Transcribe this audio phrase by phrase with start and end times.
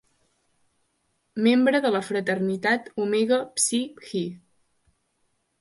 [1.49, 4.27] Membre de la fraternitat Omega Psi Phi.